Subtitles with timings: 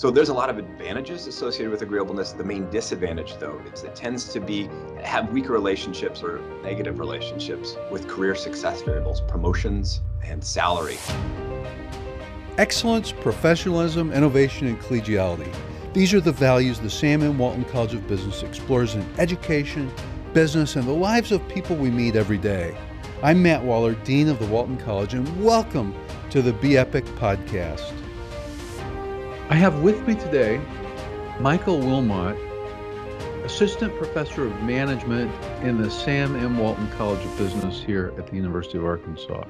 [0.00, 2.32] So there's a lot of advantages associated with agreeableness.
[2.32, 4.70] The main disadvantage, though, is it tends to be
[5.02, 10.96] have weaker relationships or negative relationships with career success variables, promotions, and salary.
[12.56, 15.54] Excellence, professionalism, innovation, and collegiality.
[15.92, 17.36] These are the values the Sam M.
[17.36, 19.92] Walton College of Business explores in education,
[20.32, 22.74] business, and the lives of people we meet every day.
[23.22, 25.94] I'm Matt Waller, Dean of the Walton College, and welcome
[26.30, 27.92] to the Be Epic podcast.
[29.50, 30.60] I have with me today
[31.40, 32.36] Michael Wilmot,
[33.44, 35.28] Assistant Professor of Management
[35.64, 36.56] in the Sam M.
[36.56, 39.42] Walton College of Business here at the University of Arkansas.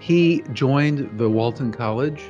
[0.00, 2.20] He joined the Walton College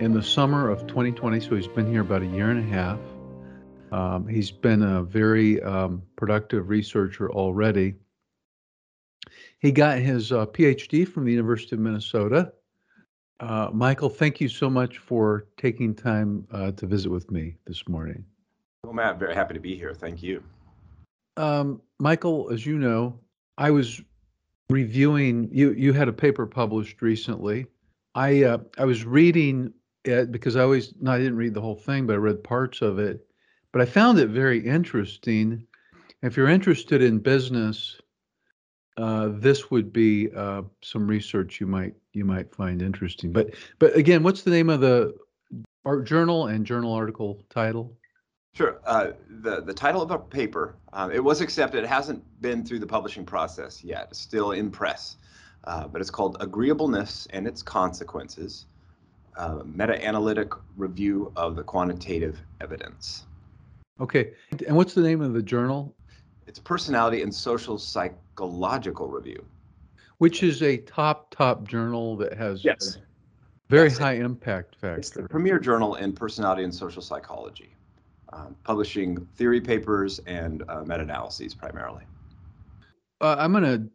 [0.00, 2.98] in the summer of 2020, so he's been here about a year and a half.
[3.92, 7.96] Um, he's been a very um, productive researcher already.
[9.58, 12.54] He got his uh, PhD from the University of Minnesota.
[13.44, 17.86] Uh, Michael, thank you so much for taking time uh, to visit with me this
[17.86, 18.24] morning.
[18.84, 19.92] Well, Matt, very happy to be here.
[19.92, 20.42] Thank you.
[21.36, 23.20] Um, Michael, as you know,
[23.58, 24.00] I was
[24.70, 25.50] reviewing.
[25.52, 27.66] You you had a paper published recently.
[28.14, 29.74] I uh, I was reading
[30.06, 32.80] it because I always no, I didn't read the whole thing, but I read parts
[32.80, 33.26] of it.
[33.72, 35.66] But I found it very interesting.
[36.22, 38.00] If you're interested in business,
[38.96, 43.32] uh, this would be uh, some research you might you might find interesting.
[43.32, 45.14] But but again, what's the name of the
[45.84, 47.96] art journal and journal article title?
[48.54, 48.80] Sure.
[48.86, 51.82] Uh, the the title of our paper um, it was accepted.
[51.82, 54.08] It hasn't been through the publishing process yet.
[54.10, 55.16] It's still in press,
[55.64, 58.66] uh, but it's called Agreeableness and Its Consequences:
[59.36, 63.24] uh, Meta-analytic Review of the Quantitative Evidence.
[64.00, 64.32] Okay.
[64.66, 65.94] And what's the name of the journal?
[66.46, 67.78] It's Personality and Social
[68.34, 69.44] Psychological Review.
[70.18, 72.98] Which is a top, top journal that has yes.
[73.68, 73.98] very yes.
[73.98, 74.96] high impact factor.
[74.96, 77.74] It's the premier journal in personality and social psychology,
[78.32, 82.04] um, publishing theory papers and uh, meta-analyses primarily.
[83.20, 83.88] Uh, I'm going to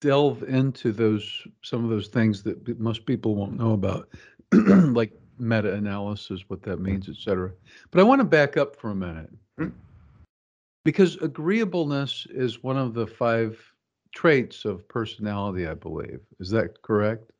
[0.00, 4.08] delve into those some of those things that most people won't know about,
[4.52, 7.52] like meta-analysis, what that means, et cetera.
[7.90, 9.30] But I want to back up for a minute.
[9.58, 9.76] Mm-hmm.
[10.84, 13.58] Because agreeableness is one of the five
[14.14, 16.20] traits of personality, I believe.
[16.40, 17.30] Is that correct?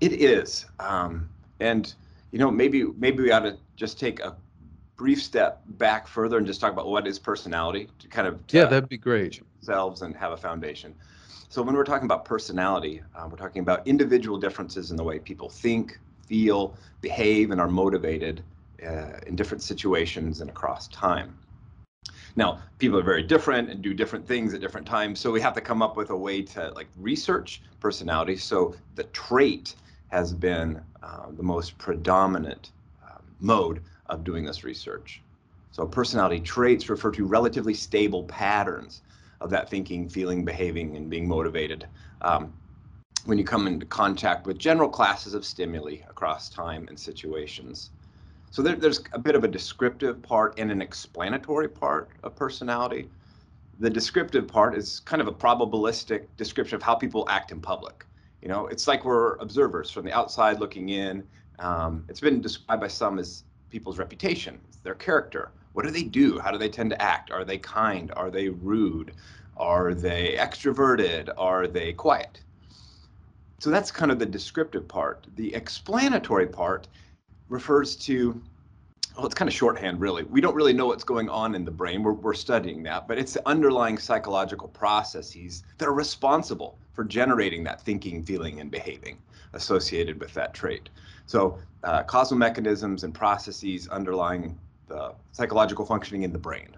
[0.00, 0.66] It is.
[0.78, 1.28] Um,
[1.60, 1.92] and,
[2.30, 4.36] you know, maybe maybe we ought to just take a
[4.96, 8.64] brief step back further and just talk about what is personality to kind of yeah
[8.64, 10.94] that'd be great Selves and have a foundation
[11.48, 15.18] so when we're talking about personality uh, we're talking about individual differences in the way
[15.18, 18.42] people think feel behave and are motivated
[18.86, 21.36] uh, in different situations and across time
[22.36, 25.54] now, people are very different and do different things at different times, so we have
[25.54, 28.36] to come up with a way to like research personality.
[28.36, 29.74] So the trait
[30.08, 35.22] has been uh, the most predominant um, mode of doing this research.
[35.72, 39.00] So personality traits refer to relatively stable patterns
[39.40, 41.86] of that thinking, feeling, behaving, and being motivated.
[42.20, 42.52] Um,
[43.24, 47.90] when you come into contact with general classes of stimuli across time and situations.
[48.50, 53.10] So there, there's a bit of a descriptive part and an explanatory part of personality.
[53.78, 58.06] The descriptive part is kind of a probabilistic description of how people act in public.
[58.40, 61.24] You know, it's like we're observers from the outside looking in.
[61.58, 65.50] Um, it's been described by some as people's reputation, their character.
[65.72, 66.38] What do they do?
[66.38, 67.30] How do they tend to act?
[67.30, 68.12] Are they kind?
[68.16, 69.12] Are they rude?
[69.56, 71.28] Are they extroverted?
[71.36, 72.40] Are they quiet?
[73.58, 75.26] So that's kind of the descriptive part.
[75.36, 76.88] The explanatory part
[77.48, 78.40] refers to
[79.16, 80.24] well, it's kind of shorthand, really.
[80.24, 82.02] We don't really know what's going on in the brain.
[82.02, 87.64] We're, we're studying that, but it's the underlying psychological processes that are responsible for generating
[87.64, 89.18] that thinking, feeling, and behaving
[89.54, 90.90] associated with that trait.
[91.24, 96.76] So, uh, causal mechanisms and processes underlying the psychological functioning in the brain.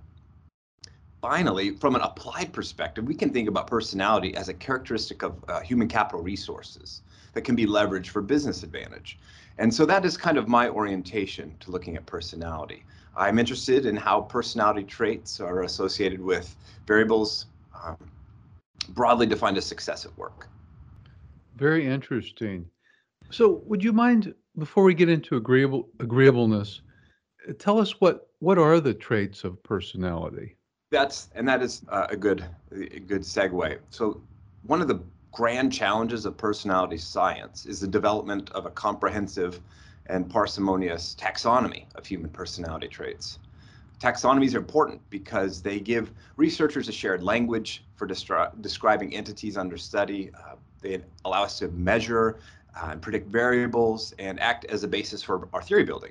[1.21, 5.61] Finally, from an applied perspective, we can think about personality as a characteristic of uh,
[5.61, 7.03] human capital resources
[7.33, 9.19] that can be leveraged for business advantage.
[9.59, 12.85] And so that is kind of my orientation to looking at personality.
[13.17, 16.55] I'm interested in how personality traits are associated with
[16.87, 17.47] variables
[17.85, 17.97] um,
[18.91, 20.49] broadly defined as success at work.
[21.57, 22.65] Very interesting.
[23.31, 26.81] So, would you mind before we get into agreeable agreeableness,
[27.59, 30.57] tell us what what are the traits of personality?
[30.91, 33.79] That's and that is uh, a good a good segue.
[33.91, 34.23] So,
[34.63, 35.01] one of the
[35.39, 39.61] grand challenges of personality science is the development of a comprehensive
[40.07, 43.39] and parsimonious taxonomy of human personality traits.
[44.01, 50.33] Taxonomies are important because they give researchers a shared language for describing entities under study.
[50.35, 52.41] Uh, they allow us to measure
[52.75, 56.11] uh, and predict variables and act as a basis for our theory building.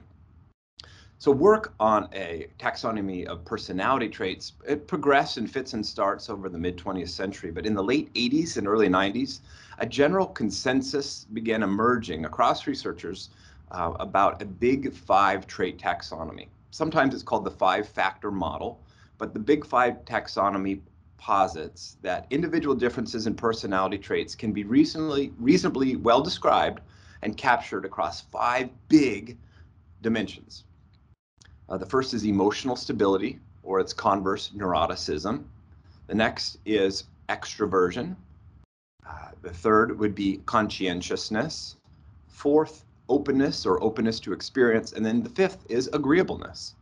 [1.20, 6.48] So work on a taxonomy of personality traits, it progressed in fits and starts over
[6.48, 9.40] the mid 20th century, but in the late 80s and early 90s,
[9.80, 13.32] a general consensus began emerging across researchers
[13.72, 16.50] uh, about a big five trait taxonomy.
[16.70, 18.80] Sometimes it's called the five factor model,
[19.18, 20.82] but the big five taxonomy
[21.18, 26.80] posits that individual differences in personality traits can be reasonably, reasonably well described
[27.24, 29.36] and captured across five big
[30.04, 30.66] dimensions.
[31.70, 35.44] Uh, the first is emotional stability, or its converse, neuroticism.
[36.08, 38.16] The next is extroversion.
[39.06, 41.76] Uh, the third would be conscientiousness.
[42.28, 44.94] Fourth, openness or openness to experience.
[44.94, 46.76] And then the fifth is agreeableness.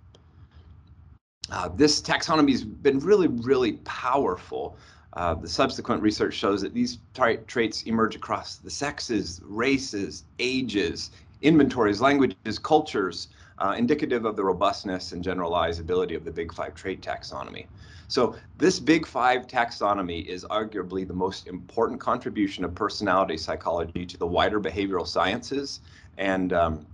[1.51, 4.77] Uh, this taxonomy has been really, really powerful.
[5.13, 11.11] Uh, the subsequent research shows that these tra traits emerge across the sexes, races, ages,
[11.41, 17.01] inventories, languages, cultures, uh, indicative of the robustness and generalizability of the Big Five trait
[17.01, 17.65] taxonomy.
[18.07, 24.17] So this Big Five taxonomy is arguably the most important contribution of personality psychology to
[24.17, 25.79] the wider behavioral sciences.
[26.17, 26.85] And um,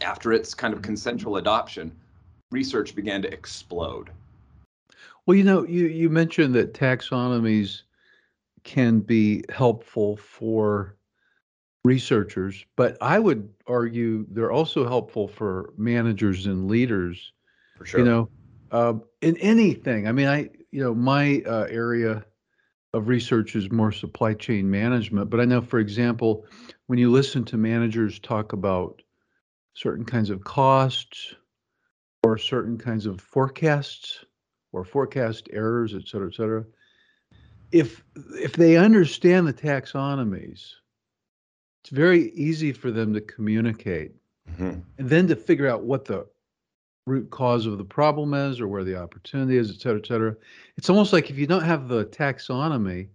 [0.00, 1.92] after its kind of consensual adoption,
[2.50, 4.10] research began to explode.
[5.26, 7.82] Well, you know, you, you mentioned that taxonomies
[8.64, 10.96] can be helpful for
[11.84, 17.32] researchers, but I would argue they're also helpful for managers and leaders.
[17.76, 18.00] For sure.
[18.00, 18.28] You know,
[18.70, 20.06] uh, in anything.
[20.06, 22.24] I mean, I you know my uh, area
[22.92, 26.44] of research is more supply chain management, but I know, for example,
[26.86, 29.00] when you listen to managers talk about
[29.74, 31.34] certain kinds of costs
[32.22, 34.24] or certain kinds of forecasts
[34.72, 36.64] or forecast errors, et cetera, et cetera.
[37.72, 38.02] If
[38.34, 40.72] if they understand the taxonomies,
[41.82, 44.12] it's very easy for them to communicate
[44.50, 44.80] mm-hmm.
[44.98, 46.26] and then to figure out what the
[47.06, 50.36] root cause of the problem is or where the opportunity is, et cetera, et cetera.
[50.76, 53.08] It's almost like if you don't have the taxonomy,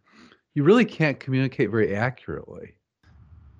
[0.53, 2.75] you really can't communicate very accurately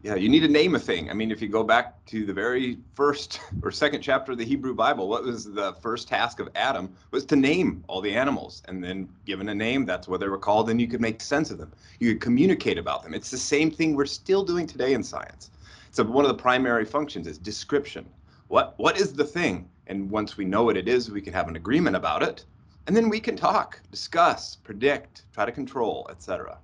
[0.06, 1.10] yeah, you need to name a thing.
[1.10, 4.46] I mean, if you go back to the very first or second chapter of the
[4.46, 8.62] Hebrew Bible, what was the first task of Adam was to name all the animals.
[8.68, 11.50] And then given a name, that's what they were called, and you could make sense
[11.50, 11.74] of them.
[12.00, 13.16] You could communicate about them.
[13.16, 15.50] It's the same thing we're still doing today in science.
[15.90, 18.06] So one of the primary functions is description.
[18.48, 19.68] What what is the thing?
[19.88, 22.46] And once we know what it is, we can have an agreement about it.
[22.86, 26.60] And then we can talk, discuss, predict, try to control, etc.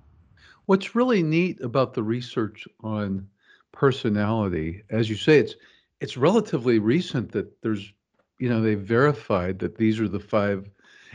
[0.66, 3.26] What's really neat about the research on
[3.72, 5.54] personality, as you say, it's
[6.00, 7.92] it's relatively recent that there's,
[8.38, 10.68] you know, they verified that these are the five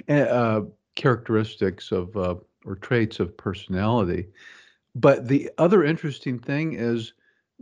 [0.07, 0.61] eh, uh,
[0.95, 4.27] characteristics of uh, or traits of personality.
[4.95, 7.13] But the other interesting thing is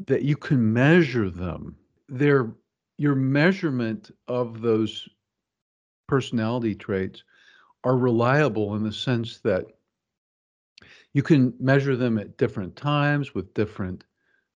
[0.05, 1.75] that you can measure them.
[2.07, 2.53] They're
[2.97, 5.09] your measurement of those
[6.07, 7.23] personality traits
[7.83, 9.65] are reliable in the sense that
[11.13, 14.03] you can measure them at different times with different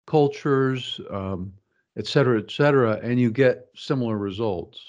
[0.07, 1.53] cultures, um,
[1.97, 4.79] et cetera, et cetera, and you get similar results.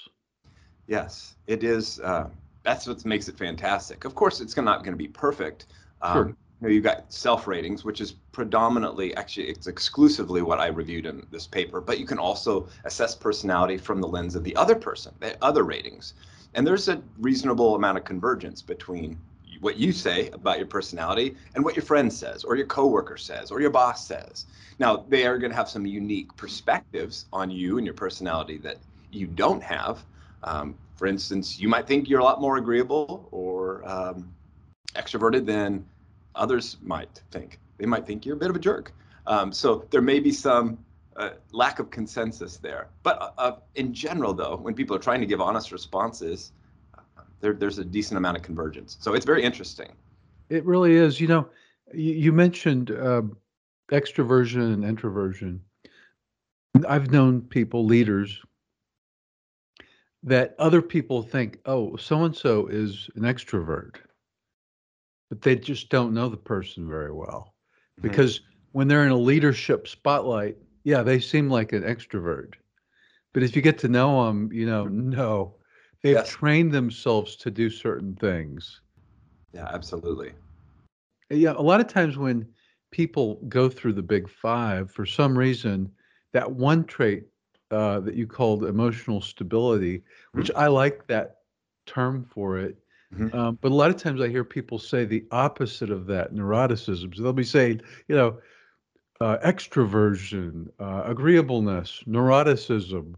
[0.87, 1.99] Yes, it is.
[1.99, 2.29] Uh,
[2.63, 4.05] that's what makes it fantastic.
[4.05, 5.67] Of course, it's not going to be perfect.
[6.01, 6.27] Um, sure.
[6.27, 11.05] You know, you've got self ratings, which is predominantly, actually, it's exclusively what I reviewed
[11.05, 14.75] in this paper, but you can also assess personality from the lens of the other
[14.75, 16.15] person, the other ratings.
[16.55, 19.17] And there's a reasonable amount of convergence between
[19.59, 23.51] what you say about your personality and what your friend says or your coworker says
[23.51, 24.45] or your boss says.
[24.79, 28.77] Now, they are going to have some unique perspectives on you and your personality that
[29.11, 30.03] you don't have.
[30.43, 34.33] Um, for instance, you might think you're a lot more agreeable or um,
[34.95, 35.85] extroverted than
[36.35, 37.59] others might think.
[37.77, 38.93] They might think you're a bit of a jerk.
[39.27, 40.77] Um, so there may be some
[41.17, 42.87] uh, lack of consensus there.
[43.03, 46.53] But uh, in general, though, when people are trying to give honest responses,
[47.41, 48.97] there, there's a decent amount of convergence.
[48.99, 49.91] So it's very interesting.
[50.49, 51.19] It really is.
[51.19, 51.49] You know,
[51.93, 53.23] you, you mentioned uh,
[53.91, 55.61] extroversion and introversion.
[56.87, 58.41] I've known people, leaders,
[60.23, 63.95] that other people think, oh, so and so is an extrovert,
[65.29, 67.53] but they just don't know the person very well.
[67.99, 68.07] Mm-hmm.
[68.07, 68.41] Because
[68.71, 72.53] when they're in a leadership spotlight, yeah, they seem like an extrovert.
[73.33, 75.55] But if you get to know them, you know, no,
[76.01, 76.29] They've yes.
[76.29, 78.81] trained themselves to do certain things.
[79.53, 80.33] Yeah, absolutely.
[81.29, 82.47] Yeah, a lot of times when
[82.91, 85.91] people go through the big five, for some reason,
[86.33, 87.25] that one trait
[87.71, 90.59] uh, that you called emotional stability, which mm-hmm.
[90.59, 91.37] I like that
[91.85, 92.77] term for it.
[93.13, 93.35] Mm-hmm.
[93.37, 97.15] Um, but a lot of times I hear people say the opposite of that, neuroticism.
[97.15, 98.39] So they'll be saying, you know,
[99.21, 103.15] uh, extroversion, uh, agreeableness, neuroticism.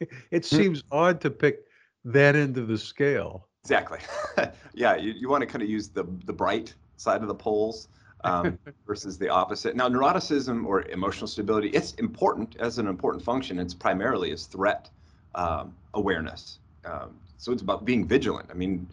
[0.30, 0.56] it hmm.
[0.56, 1.65] seems odd to pick
[2.06, 3.48] that end of the scale.
[3.64, 3.98] Exactly.
[4.74, 7.88] yeah, you, you want to kind of use the the bright side of the poles
[8.24, 9.76] um, versus the opposite.
[9.76, 13.58] Now, neuroticism or emotional stability, it's important as an important function.
[13.58, 14.90] It's primarily as threat
[15.34, 16.58] um, awareness.
[16.84, 18.48] Um, so it's about being vigilant.
[18.50, 18.88] I mean,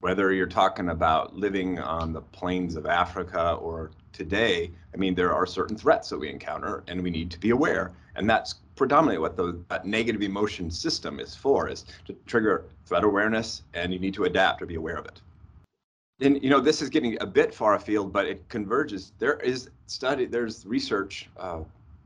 [0.00, 5.32] whether you're talking about living on the plains of Africa or today, I mean, there
[5.32, 7.92] are certain threats that we encounter and we need to be aware.
[8.14, 13.62] And that's predominantly what the negative emotion system is for, is to trigger threat awareness
[13.74, 15.20] and you need to adapt or be aware of it.
[16.20, 19.12] And you know, this is getting a bit far afield, but it converges.
[19.18, 21.60] There is study, there's research, uh,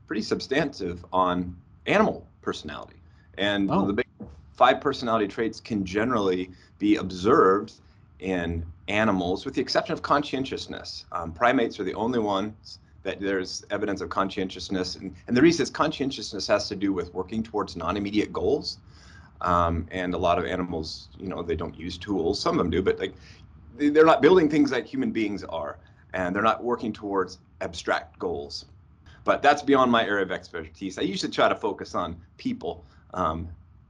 [0.07, 2.97] pretty substantive on animal personality.
[3.37, 3.85] And oh.
[3.85, 4.07] the big
[4.53, 7.73] five personality traits can generally be observed
[8.19, 11.05] in animals, with the exception of conscientiousness.
[11.11, 14.95] Um, primates are the only ones that there's evidence of conscientiousness.
[14.95, 18.79] And, and the reason is conscientiousness has to do with working towards non-immediate goals.
[19.41, 22.39] Um, and a lot of animals, you know, they don't use tools.
[22.39, 23.15] Some of them do, but like
[23.75, 25.79] they're not building things like human beings are,
[26.13, 28.65] and they're not working towards abstract goals.
[29.23, 30.97] But that's beyond my area of expertise.
[30.97, 33.47] I usually try to focus on people um,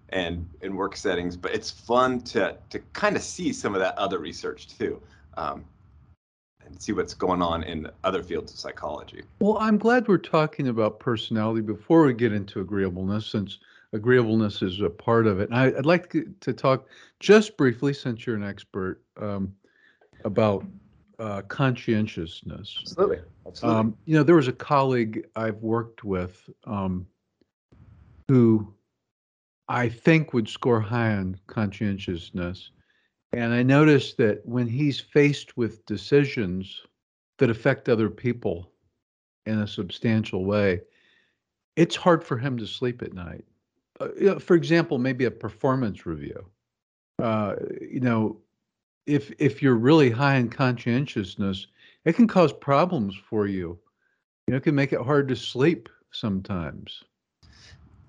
[0.10, 3.98] and in work settings, but it's fun to to kind of see some of that
[3.98, 5.02] other research too.
[5.36, 5.66] Um,
[6.72, 9.24] and see what's going on in other fields of psychology.
[9.40, 13.60] Well, I'm glad we're talking about personality before we get into agreeableness, since
[13.94, 15.50] agreeableness is a part of it.
[15.50, 16.88] And I, would like to, to, talk
[17.20, 19.54] just briefly, since you're an expert, um,
[20.24, 20.66] about
[21.20, 22.78] uh, conscientiousness.
[22.82, 23.20] Absolutely.
[23.46, 23.80] Absolutely.
[23.80, 27.06] Um, you know, there was a colleague I've worked with um,
[28.28, 28.74] who
[29.68, 32.72] I think would score high on conscientiousness.
[33.34, 36.82] And I noticed that when he's faced with decisions
[37.38, 38.72] that affect other people
[39.46, 40.82] in a substantial way,
[41.76, 43.46] it's hard for him to sleep at night.
[44.00, 46.46] Uh, you know, for example, maybe a performance review.
[47.20, 48.38] Uh, you know,
[49.06, 51.68] if if you're really high in conscientiousness,
[52.06, 53.80] it can cause problems for you.
[54.48, 57.04] You know, it can make it hard to sleep sometimes.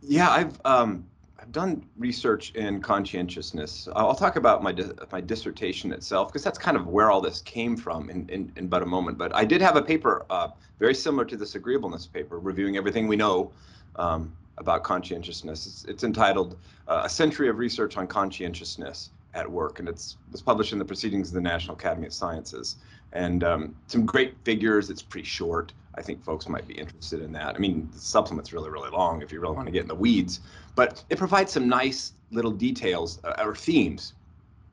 [0.00, 1.06] Yeah, I've um,
[1.42, 3.88] I've done research in conscientiousness.
[3.96, 4.72] I'll talk about my
[5.10, 8.66] my dissertation itself because that's kind of where all this came from in, in, in
[8.66, 9.18] about a moment.
[9.18, 13.08] But I did have a paper uh, very similar to this agreeableness paper, reviewing everything
[13.08, 13.50] we know
[13.96, 15.66] um, about conscientiousness.
[15.66, 16.56] It's, it's entitled
[16.86, 20.84] uh, "A Century of Research on Conscientiousness at Work," and it's was published in the
[20.84, 22.76] Proceedings of the National Academy of Sciences.
[23.14, 24.90] And um, some great figures.
[24.90, 25.72] It's pretty short.
[25.94, 27.54] I think folks might be interested in that.
[27.54, 29.94] I mean, the supplement's really, really long if you really want to get in the
[29.94, 30.40] weeds,
[30.74, 34.14] but it provides some nice little details uh, or themes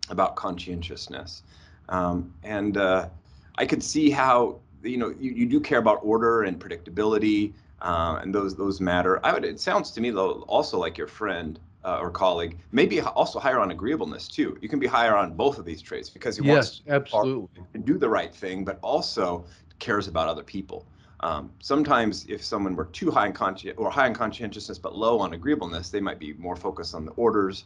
[0.09, 1.43] about conscientiousness.
[1.89, 3.09] Um, and uh,
[3.55, 8.19] I could see how you know you, you do care about order and predictability, uh,
[8.21, 9.19] and those those matter.
[9.25, 9.43] I would.
[9.43, 13.59] It sounds to me though also like your friend uh, or colleague, maybe also higher
[13.59, 14.57] on agreeableness too.
[14.61, 17.63] You can be higher on both of these traits because he yes, wants absolutely.
[17.73, 19.45] to do the right thing, but also
[19.79, 20.85] cares about other people.
[21.21, 25.19] Um, sometimes, if someone were too high in consci- or high in conscientiousness but low
[25.19, 27.65] on agreeableness, they might be more focused on the orders,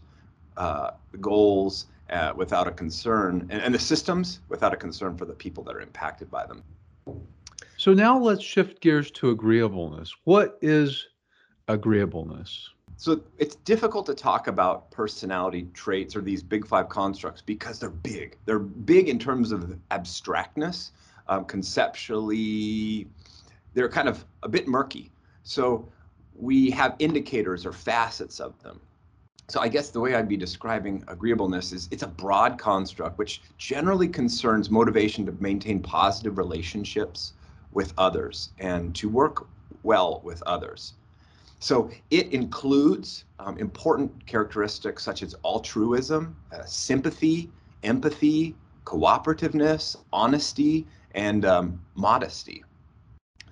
[0.57, 5.25] uh, the goals, uh, without a concern, and, and the systems without a concern for
[5.25, 6.63] the people that are impacted by them.
[7.77, 10.13] So now let's shift gears to agreeableness.
[10.23, 11.07] What is
[11.67, 12.69] agreeableness?
[12.97, 17.89] So it's difficult to talk about personality traits or these big five constructs because they're
[17.89, 18.37] big.
[18.45, 20.91] They're big in terms of abstractness,
[21.27, 23.07] um, conceptually,
[23.73, 25.11] they're kind of a bit murky.
[25.43, 25.87] So
[26.35, 28.79] we have indicators or facets of them.
[29.49, 33.41] So I guess the way I'd be describing agreeableness is it's a broad construct which
[33.57, 37.33] generally concerns motivation to maintain positive relationships
[37.71, 39.47] with others and to work
[39.83, 40.93] well with others.
[41.59, 47.49] So it includes um, important characteristics such as altruism, uh, sympathy,
[47.83, 52.63] empathy, cooperativeness, honesty, and um, modesty.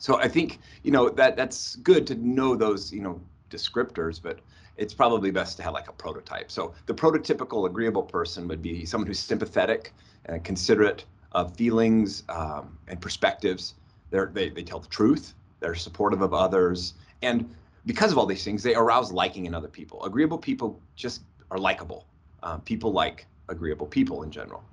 [0.01, 4.39] So I think you know that that's good to know those you know descriptors, but
[4.75, 6.49] it's probably best to have like a prototype.
[6.49, 9.93] So the prototypical agreeable person would be someone who's sympathetic
[10.25, 13.75] and considerate of feelings um, and perspectives.
[14.09, 15.35] They're, they they tell the truth.
[15.59, 17.53] They're supportive of others, and
[17.85, 20.03] because of all these things, they arouse liking in other people.
[20.03, 22.07] Agreeable people just are likable.
[22.41, 24.63] Uh, people like agreeable people in general.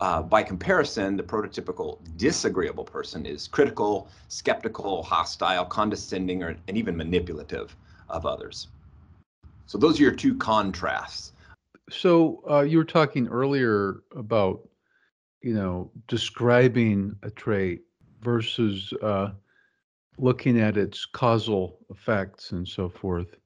[0.00, 6.94] Uh, by comparison, the prototypical disagreeable person is critical, skeptical, hostile, condescending, or, and even
[6.94, 7.74] manipulative
[8.10, 8.68] of others.
[9.66, 11.32] So those are your two contrasts.
[11.90, 14.68] So uh, you were talking earlier about,
[15.40, 17.82] you know, describing a trait
[18.20, 19.30] versus uh,
[20.18, 23.36] looking at its causal effects and so forth.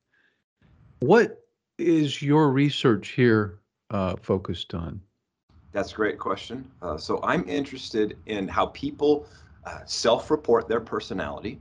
[1.00, 1.44] What
[1.78, 5.00] is your research here uh, focused on?
[5.72, 6.68] That's a great question.
[6.82, 9.26] Uh, so I'm interested in how people
[9.64, 11.60] uh, self-report their personality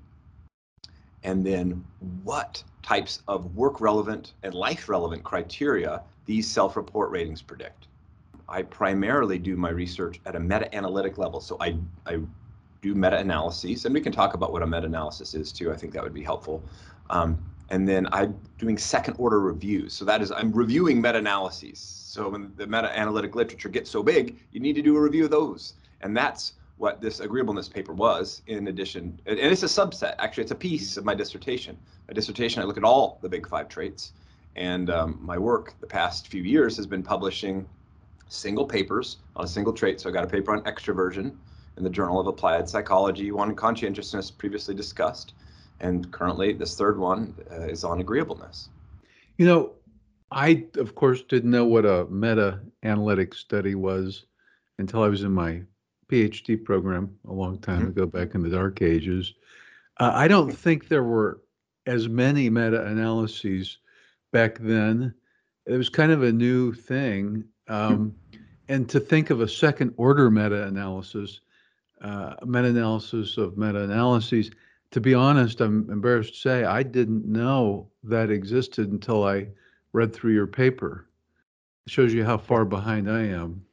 [1.23, 1.83] and then
[2.23, 7.87] what types of work relevant and life relevant criteria these self-report ratings predict.
[8.47, 11.39] I primarily do my research at a meta-analytic level.
[11.39, 11.75] So I,
[12.05, 12.19] I
[12.81, 15.71] do meta-analyses and we can talk about what a meta-analysis is too.
[15.71, 16.63] I think that would be helpful.
[17.09, 19.93] Um, and then I'm doing second order reviews.
[19.93, 21.79] So that is, I'm reviewing meta-analyses.
[21.79, 25.31] So when the meta-analytic literature gets so big, you need to do a review of
[25.31, 25.73] those.
[26.01, 30.51] And that's what this agreeableness paper was in addition, and it's a subset, actually it's
[30.53, 31.77] a piece of my dissertation.
[32.07, 34.13] My dissertation, I look at all the big five traits
[34.55, 37.67] and um, my work the past few years has been publishing
[38.29, 39.99] single papers on a single trait.
[39.99, 41.35] So I got a paper on extroversion
[41.77, 45.33] in the Journal of Applied Psychology, one conscientiousness previously discussed.
[45.79, 48.69] And currently this third one uh, is on agreeableness.
[49.37, 49.71] You know,
[50.31, 54.25] I, of course, didn't know what a meta analytic study was
[54.77, 55.61] until I was in my
[56.09, 57.89] PhD program a long time mm-hmm.
[57.89, 59.33] ago, back in the dark ages.
[59.97, 61.41] Uh, I don't think there were
[61.85, 63.77] as many meta analyses
[64.31, 65.13] back then.
[65.65, 67.45] It was kind of a new thing.
[67.67, 68.15] Um,
[68.67, 71.41] and to think of a second order meta analysis,
[72.01, 74.51] uh, meta analysis of meta analyses,
[74.91, 79.47] to be honest, I'm embarrassed to say I didn't know that existed until I
[79.93, 81.07] read through your paper.
[81.85, 83.63] It shows you how far behind I am.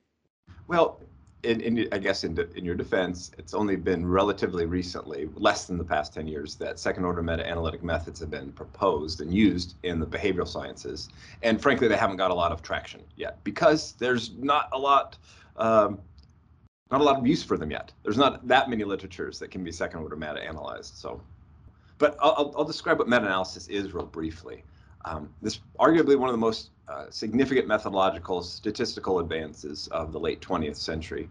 [0.68, 1.00] Well,
[1.42, 5.78] in, in, I guess in, in your defense, it's only been relatively recently, less than
[5.78, 9.76] the past 10 years, that second order meta analytic methods have been proposed and used
[9.84, 11.08] in the behavioral sciences.
[11.42, 15.16] And frankly, they haven't got a lot of traction yet because there's not a lot.
[15.56, 15.98] Um,
[16.90, 17.92] not a lot of use for them yet.
[18.02, 20.96] There's not that many literatures that can be second order meta analyzed.
[20.96, 21.20] So,
[21.98, 24.62] but I'll, I'll describe what meta analysis is real briefly.
[25.04, 30.40] Um, this arguably one of the most uh, significant methodological statistical advances of the late
[30.40, 31.28] 20th century.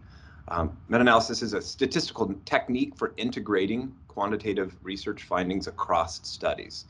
[0.48, 6.84] Um, meta-analysis is a statistical technique for integrating quantitative research findings across studies.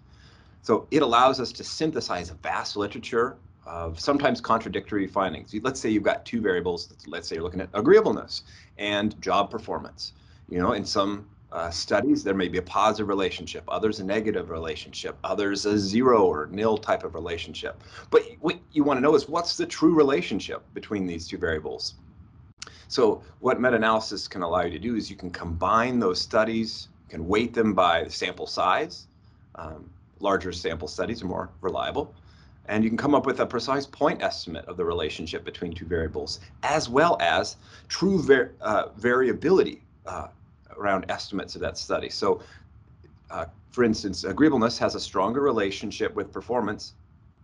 [0.63, 3.37] So it allows us to synthesize a vast literature
[3.67, 5.55] of sometimes contradictory findings.
[5.63, 6.93] Let's say you've got two variables.
[7.07, 8.43] Let's say you're looking at agreeableness
[8.79, 10.13] and job performance.
[10.49, 14.51] You know, in some uh, studies, there may be a positive relationship, others a negative
[14.51, 17.83] relationship, others a zero or nil type of relationship.
[18.11, 21.95] But what you want to know is what's the true relationship between these two variables?
[22.89, 27.11] So what meta-analysis can allow you to do is you can combine those studies, you
[27.11, 29.07] can weight them by sample size.
[29.57, 32.15] Um, larger sample studies are more reliable.
[32.69, 35.87] And you can come up with a precise point estimate of the relationship between two
[35.87, 37.57] variables, as well as
[37.89, 40.29] true var uh, variability uh,
[40.77, 42.09] around estimates of that study.
[42.09, 42.43] So,
[43.31, 46.95] uh, for instance, agreeableness has a stronger relationship with performance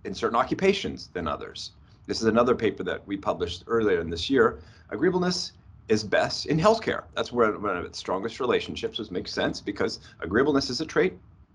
[0.05, 1.73] in certain occupations than others.
[2.07, 4.59] This is another paper that we published earlier in this year.
[4.91, 5.53] Agreeableness
[5.89, 7.05] is best in healthcare.
[7.15, 11.15] That's where one of its strongest relationships, which makes sense because agreeableness is a trait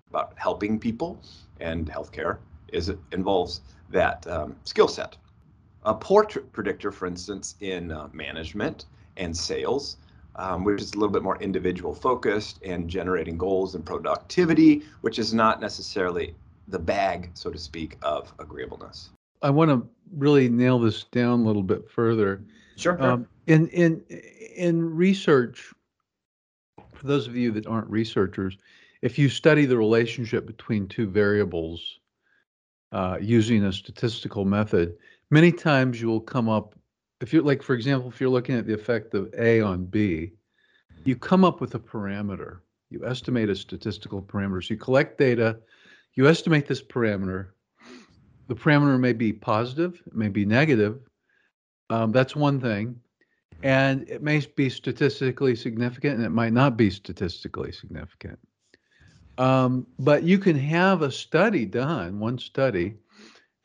[0.10, 1.20] about helping people,
[1.60, 2.38] and healthcare
[2.74, 5.18] is it involves that um, skill set.
[5.84, 9.98] A poor predictor, for instance, in uh, management and sales
[10.38, 15.20] um, which is a little bit more individual focused and generating goals and productivity, which
[15.20, 16.36] is not necessarily
[16.68, 19.10] the bag, so to speak, of agreeableness.
[19.42, 22.44] I want to really nail this down a little bit further.
[22.76, 23.02] Sure.
[23.02, 24.04] Um, in in
[24.56, 25.74] in research,
[26.94, 28.58] for those of you that aren't researchers,
[29.02, 32.00] if you study the relationship between two variables
[32.92, 34.96] uh, using a statistical method,
[35.30, 36.76] many times you will come up
[37.22, 40.34] if you're like, for example, if you're looking at the effect of A on B,
[41.04, 42.60] you come up with a parameter.
[42.90, 44.64] You estimate a statistical parameter.
[44.64, 45.58] So you collect data,
[46.14, 47.50] you estimate this parameter.
[48.48, 51.00] The parameter may be positive, it may be negative.
[51.90, 53.00] Um, that's one thing.
[53.64, 58.38] And it may be statistically significant and it might not be statistically significant.
[59.38, 62.96] Um, but you can have a study done, one study,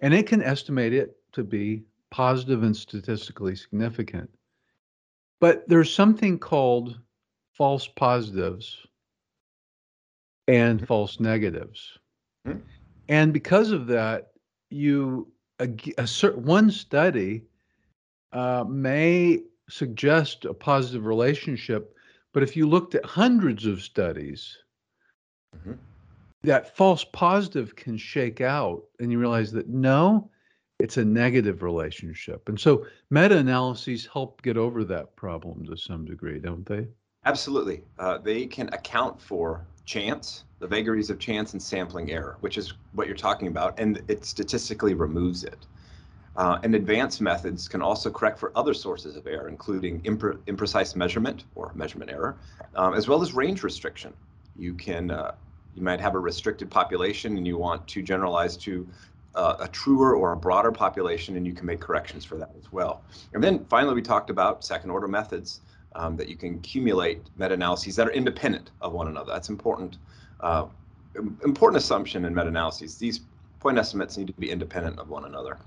[0.01, 4.29] and it can estimate it to be positive and statistically significant.
[5.41, 6.99] But there's something called
[7.55, 8.77] false positives
[10.47, 10.87] and mm-hmm.
[10.87, 11.99] false negatives.
[12.47, 12.61] Mm-hmm.
[13.09, 14.33] And because of that,
[14.71, 17.45] you a, a certain one study
[18.33, 21.95] uh, may suggest a positive relationship,
[22.33, 24.59] but if you looked at hundreds of studies,
[25.57, 25.73] mm-hmm.
[26.43, 30.31] that false positive can shake out, and you realize that no,
[30.79, 32.49] it's a negative relationship.
[32.49, 36.89] And so meta analyses help get over that problem to some degree, don't they?
[37.25, 37.85] Absolutely.
[37.99, 42.75] Uh, they can account for chance, the vagaries of chance and sampling error, which is
[42.93, 45.67] what you're talking about, and it statistically removes it.
[46.37, 50.97] Uh, and advanced methods can also correct for other sources of error, including impre imprecise
[50.97, 52.37] measurement or measurement error,
[52.75, 54.13] um, as well as range restriction.
[54.57, 55.33] You can, uh,
[55.75, 58.87] you might have a restricted population and you want to generalize to
[59.35, 62.71] uh, a truer or a broader population, and you can make corrections for that as
[62.71, 63.03] well.
[63.33, 65.61] And then finally, we talked about second order methods
[65.95, 69.33] um, that you can accumulate meta-analyses that are independent of one another.
[69.33, 69.97] That's important.
[70.41, 70.67] Uh,
[71.45, 72.97] important assumption in meta-analyses.
[72.97, 73.21] These
[73.61, 75.59] point estimates need to be independent of one another.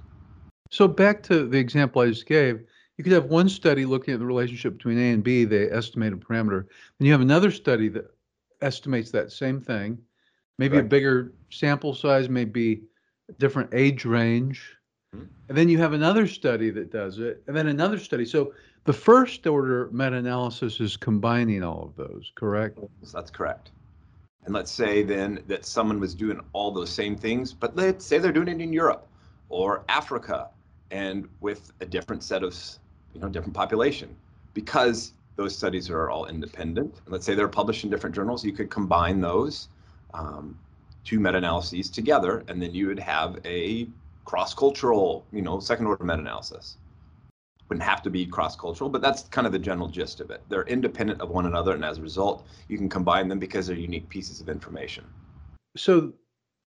[0.72, 2.62] So back to the example I just gave,
[2.98, 6.14] you could have one study looking at the relationship between A and B, they estimate
[6.14, 6.66] a parameter.
[7.00, 8.15] and you have another study that
[8.62, 9.98] estimates that same thing,
[10.58, 10.86] maybe right.
[10.86, 12.84] a bigger sample size, maybe
[13.30, 14.76] a different age range.
[15.16, 15.26] Mm-hmm.
[15.50, 18.26] And then you have another study that does it, and then another study.
[18.26, 18.54] So
[18.86, 22.80] the first order meta-analysis is combining all of those, correct?
[23.14, 23.72] That's correct.
[24.46, 28.20] And let's say then that someone was doing all those same things, but let's say
[28.20, 29.08] they're doing it in Europe
[29.50, 30.50] or Africa
[30.92, 32.56] and with a different set of,
[33.14, 34.16] you know, different population.
[34.54, 38.70] Because those studies are all independent, let's say they're published in different journals, you could
[38.70, 39.68] combine those
[40.14, 40.58] um,
[41.04, 43.88] two meta-analyses together, and then you would have a
[44.24, 46.78] cross-cultural, you know, second order meta-analysis
[47.70, 50.42] wouldn't have to be cross-cultural, but that's kind of the general gist of it.
[50.50, 53.76] They're independent of one another, and as a result, you can combine them because they're
[53.76, 55.04] unique pieces of information.
[55.76, 56.14] So,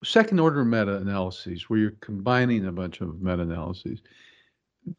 [0.05, 4.03] second order meta-analyses, where you're combining a bunch of meta-analyses,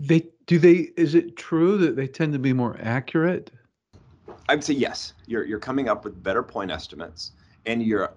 [0.01, 3.51] they do they is it true that they tend to be more accurate?
[4.49, 5.13] I'd say yes.
[5.27, 7.31] You're you're coming up with better point estimates,
[7.65, 8.11] and you're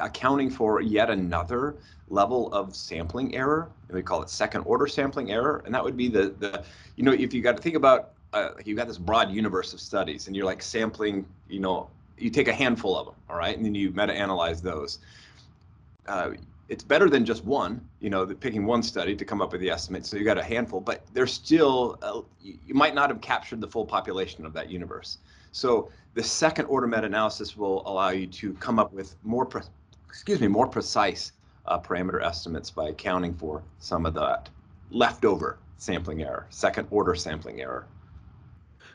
[0.00, 1.76] accounting for yet another
[2.08, 3.70] level of sampling error.
[3.88, 5.62] And we call it second order sampling error.
[5.64, 6.64] And that would be the, the
[6.96, 9.80] you know, if you got to think about, uh, you got this broad universe of
[9.80, 13.56] studies and you're like sampling, you know, you take a handful of them, all right,
[13.56, 14.98] and then you meta-analyze those.
[16.06, 16.32] Uh,
[16.68, 19.70] it's better than just one, you know, picking one study to come up with the
[19.70, 20.06] estimate.
[20.06, 23.68] So you got a handful, but there's still, uh, you might not have captured the
[23.68, 25.18] full population of that universe.
[25.50, 29.46] So the second order meta-analysis will allow you to come up with more
[30.08, 31.32] excuse me, more precise
[31.66, 34.50] uh, parameter estimates by accounting for some of that
[34.90, 37.86] leftover sampling error, second order sampling error.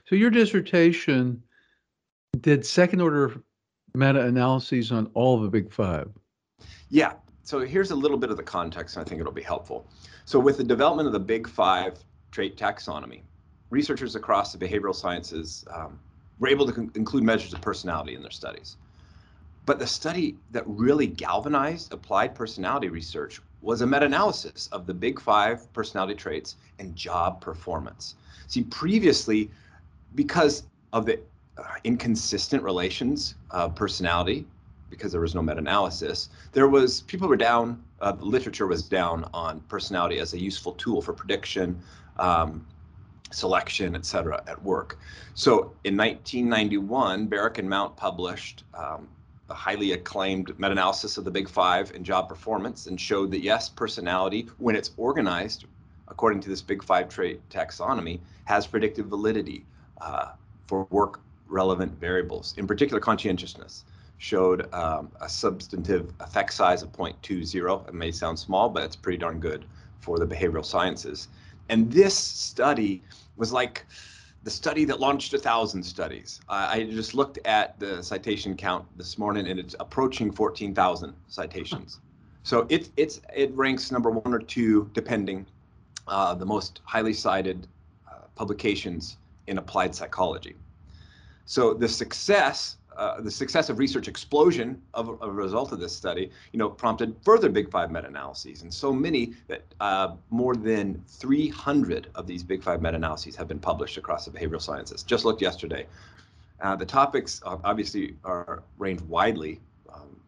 [0.06, 1.42] So your dissertation
[2.40, 3.42] did second order
[3.96, 6.10] meta-analyses on all the big five.
[6.90, 7.14] Yeah,
[7.48, 9.88] so here's a little bit of the context, and I think it'll be helpful.
[10.26, 11.98] So with the development of the big five
[12.30, 13.22] trait taxonomy,
[13.70, 15.98] researchers across the behavioral sciences um,
[16.40, 18.76] were able to include measures of personality in their studies.
[19.66, 25.18] But the study that really galvanized applied personality research was a meta-analysis of the big
[25.18, 28.16] five personality traits and job performance.
[28.48, 29.50] See, previously,
[30.16, 31.22] because of the
[31.58, 34.46] uh, inconsistent relations of personality,
[34.90, 37.84] because there was no meta-analysis, there was people were down.
[38.02, 41.80] Uh, the literature was down on personality as a useful tool for prediction,
[42.18, 42.66] um,
[43.32, 44.98] selection, et cetera, at work.
[45.34, 49.08] So in 1991, Barrick and Mount published um,
[49.50, 53.70] a highly acclaimed meta-analysis of the Big Five and job performance and showed that yes,
[53.70, 55.66] personality, when it's organized
[56.10, 59.66] according to this Big Five trait taxonomy, has predictive validity
[60.02, 60.30] uh,
[60.68, 62.54] for work relevant variables.
[62.58, 63.84] In particular, conscientiousness
[64.18, 67.88] showed um, a substantive effect size of 0.20.
[67.88, 69.66] It may sound small, but it's pretty darn good
[70.00, 71.28] for the behavioral sciences.
[71.70, 73.04] And this study
[73.36, 73.86] was like
[74.44, 76.40] the study that launched a thousand studies.
[76.48, 82.00] I just looked at the citation count this morning, and it's approaching 14,000 citations.
[82.44, 85.46] So it it's it ranks number one or two, depending,
[86.08, 87.68] uh, the most highly cited
[88.10, 90.56] uh, publications in applied psychology.
[91.46, 95.96] So the success uh, the success of research explosion of, of, a result of this
[95.96, 101.04] study, you know, prompted further Big Five meta-analyses, and so many that uh, more than
[101.08, 105.04] 300 of these Big Five meta-analyses have been published across the behavioral sciences.
[105.04, 105.86] Just looked yesterday.
[106.60, 109.60] Uh, the topics obviously are range widely:
[109.94, 110.20] um,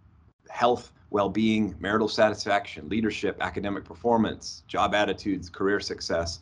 [0.50, 6.40] health, well-being, marital satisfaction, leadership, academic performance, job attitudes, career success.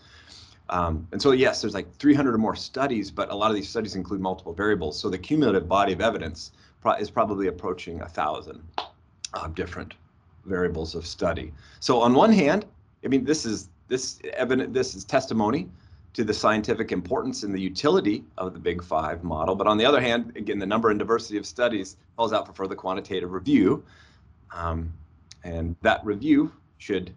[0.70, 3.70] Um, and so, yes, there's like 300 or more studies, but a lot of these
[3.70, 5.00] studies include multiple variables.
[5.00, 6.52] So the cumulative body of evidence
[6.82, 8.62] pro is probably approaching a thousand
[9.34, 9.94] uh, different
[10.46, 11.54] variables of study.
[11.80, 12.66] So on one hand,
[13.04, 14.74] I mean, this is this evident.
[14.74, 15.70] This is testimony
[16.14, 19.56] to the scientific importance and the utility of the Big Five model.
[19.56, 22.54] But on the other hand, again, the number and diversity of studies calls out for
[22.54, 23.84] further quantitative review.
[24.54, 24.92] Um,
[25.44, 27.14] and that review should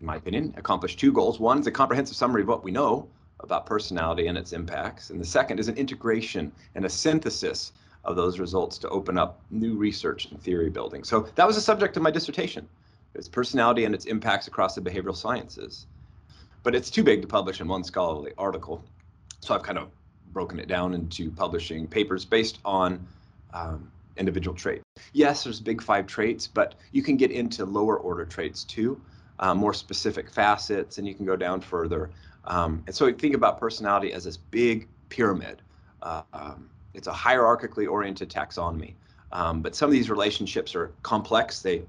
[0.00, 1.40] in my opinion, accomplish two goals.
[1.40, 3.08] One is a comprehensive summary of what we know
[3.40, 5.10] about personality and its impacts.
[5.10, 7.72] And the second is an integration and a synthesis
[8.04, 11.04] of those results to open up new research and theory building.
[11.04, 12.68] So that was the subject of my dissertation.
[13.14, 15.86] It's personality and its impacts across the behavioral sciences.
[16.62, 18.84] But it's too big to publish in one scholarly article.
[19.40, 19.90] So I've kind of
[20.32, 23.06] broken it down into publishing papers based on
[23.54, 24.84] um, individual traits.
[25.12, 29.00] Yes, there's big five traits, but you can get into lower order traits too,
[29.40, 32.10] uh, more specific facets, and you can go down further.
[32.44, 35.62] Um, and so think about personality as this big pyramid.
[36.02, 38.94] Uh, um, it's a hierarchically oriented taxonomy.
[39.32, 41.60] Um, but some of these relationships are complex.
[41.60, 41.82] They,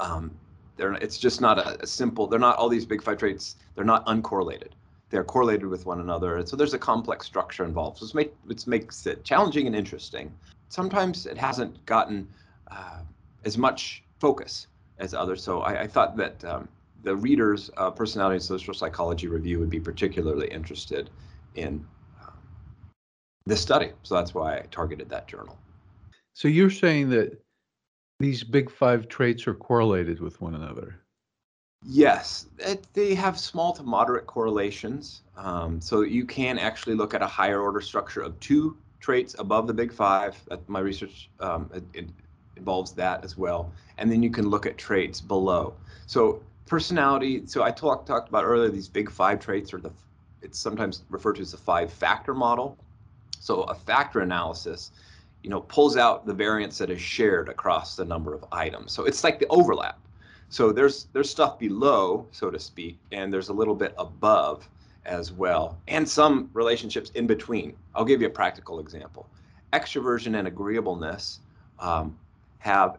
[0.00, 0.30] um,
[0.76, 2.26] they're, it's just not a, a, simple.
[2.26, 3.56] They're not all these big five traits.
[3.74, 4.70] They're not uncorrelated.
[5.10, 7.98] They're correlated with one another, and so there's a complex structure involved.
[7.98, 10.32] So make, which makes it challenging and interesting.
[10.70, 12.26] Sometimes it hasn't gotten
[12.68, 13.00] uh,
[13.44, 14.66] as much focus
[14.98, 15.42] as others.
[15.42, 16.68] So I, I thought that um,
[17.02, 21.10] the readers, uh, Personality and Social Psychology Review, would be particularly interested
[21.54, 21.86] in
[23.46, 23.92] this study.
[24.02, 25.58] So that's why I targeted that journal.
[26.32, 27.40] So you're saying that
[28.18, 31.00] these big five traits are correlated with one another?
[31.86, 35.22] Yes, it, they have small to moderate correlations.
[35.36, 39.66] Um, so you can actually look at a higher order structure of two traits above
[39.66, 40.40] the big five.
[40.48, 42.08] That my research um, it, it
[42.56, 43.72] involves that as well.
[43.98, 45.74] And then you can look at traits below.
[46.06, 47.42] So personality.
[47.46, 49.92] So I talked talked about earlier these big five traits, or the
[50.42, 52.76] it's sometimes referred to as the five factor model.
[53.40, 54.90] So a factor analysis,
[55.42, 58.92] you know, pulls out the variance that is shared across the number of items.
[58.92, 59.98] So it's like the overlap.
[60.48, 64.68] So there's there's stuff below, so to speak, and there's a little bit above
[65.04, 67.76] as well, and some relationships in between.
[67.94, 69.28] I'll give you a practical example.
[69.72, 71.40] Extroversion and agreeableness
[71.80, 72.16] um,
[72.64, 72.96] have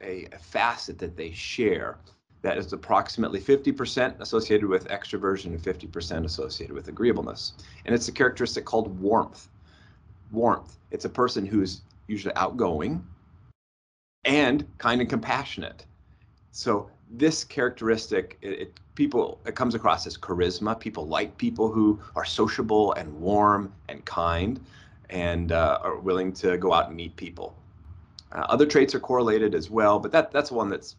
[0.00, 1.98] a, facet that they share
[2.42, 7.54] that is approximately 50% associated with extroversion and 50% associated with agreeableness.
[7.84, 9.48] And it's a characteristic called warmth
[10.30, 10.76] warmth.
[10.92, 13.04] It's a person who's usually outgoing
[14.24, 15.84] and kind and compassionate.
[16.52, 20.78] So this characteristic, it, it, people it comes across as charisma.
[20.78, 24.60] People like people who are sociable and warm and kind,
[25.10, 27.56] and uh, are willing to go out and meet people.
[28.32, 30.96] Uh, other traits are correlated as well, but that that's one that's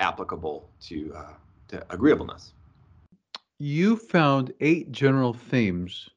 [0.00, 1.32] applicable to uh,
[1.68, 2.52] to agreeableness.
[3.58, 6.10] You found eight general themes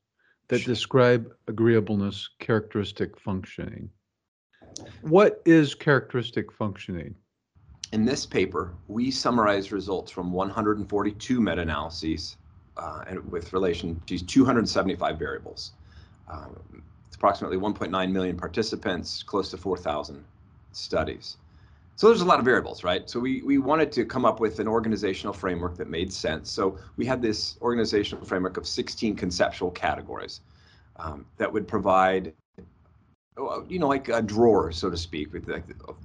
[0.50, 3.90] that describe agreeableness characteristic functioning.
[5.02, 7.16] What is characteristic functioning?
[7.94, 12.38] In this paper, we summarize results from 142 meta-analyses
[12.76, 15.72] uh, and with relation to 275 variables.
[16.30, 20.24] Um, it's approximately 1.9 million participants, close to 4,000
[20.78, 21.38] studies.
[21.96, 23.10] So there's a lot of variables, right?
[23.10, 26.50] So we, we wanted to come up with an organizational framework that made sense.
[26.52, 30.42] So we had this organizational framework of 16 conceptual categories
[30.98, 32.34] um, that would provide,
[33.38, 35.63] oh, you know, like a drawer, so to speak, with like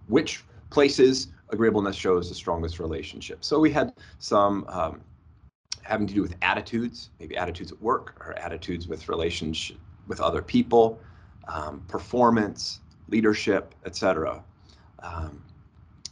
[0.08, 3.44] which places agreeableness shows the strongest relationship.
[3.44, 5.02] So we had some um,
[5.82, 10.40] having to do with attitudes, maybe attitudes at work or attitudes with relationship with other
[10.40, 10.98] people,
[11.48, 14.42] um, performance, leadership, etc.
[15.02, 15.42] Um,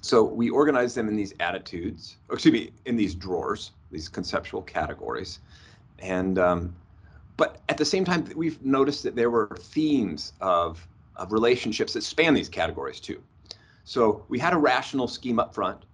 [0.01, 5.41] so we organize them in these attitudes, excuse me, in these drawers, these conceptual categories.
[5.99, 6.75] And um,
[7.37, 12.03] but at the same time, we've noticed that there were themes of, of relationships that
[12.03, 13.23] span these categories too.
[13.85, 15.85] So we had a rational scheme up front,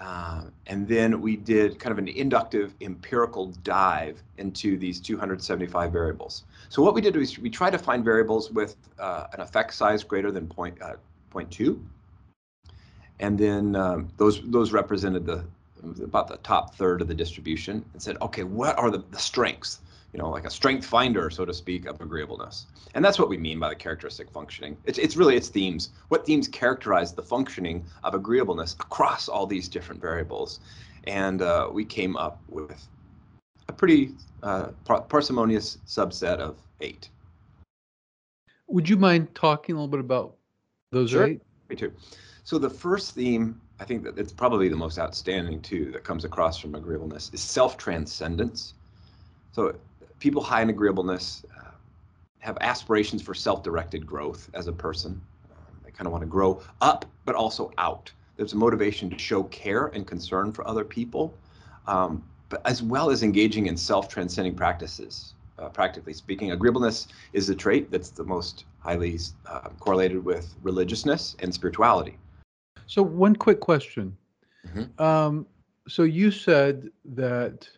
[0.00, 6.44] uh, and then we did kind of an inductive empirical dive into these 275 variables.
[6.70, 10.02] So what we did was we tried to find variables with uh, an effect size
[10.02, 10.94] greater than point, uh,
[11.32, 11.80] 0.2
[13.20, 15.44] and then um, those those represented the
[16.02, 19.80] about the top third of the distribution and said, okay, what are the, the strengths?
[20.12, 22.66] You know, like a strength finder, so to speak, of agreeableness.
[22.94, 24.76] And that's what we mean by the characteristic functioning.
[24.84, 25.90] It's, it's really its themes.
[26.08, 30.60] What themes characterize the functioning of agreeableness across all these different variables?
[31.04, 32.88] And uh, we came up with
[33.68, 37.10] a pretty uh, par parsimonious subset of eight.
[38.66, 40.36] Would you mind talking a little bit about
[40.90, 41.26] those sure.
[41.26, 41.42] eight?
[41.68, 41.92] Me too.
[42.48, 46.24] So the first theme, I think that it's probably the most outstanding too, that comes
[46.24, 48.72] across from agreeableness is self-transcendence.
[49.52, 49.74] So
[50.18, 51.72] people high in agreeableness uh,
[52.38, 55.20] have aspirations for self-directed growth as a person.
[55.50, 58.10] Um, they kind of want to grow up, but also out.
[58.38, 61.34] There's a motivation to show care and concern for other people,
[61.86, 65.34] um, but as well as engaging in self-transcending practices.
[65.58, 71.36] Uh, practically speaking, agreeableness is a trait that's the most highly uh, correlated with religiousness
[71.40, 72.16] and spirituality.
[72.86, 74.16] So one quick question.
[74.66, 75.02] Mm-hmm.
[75.02, 75.46] Um,
[75.88, 77.68] so you said that